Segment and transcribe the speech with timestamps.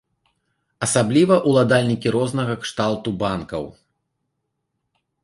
[0.85, 3.63] Асабліва ўладальнікі рознага кшталту банкаў.